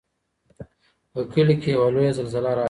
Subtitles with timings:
[1.11, 2.59] په کلي کې یوه لویه زلزله راغله.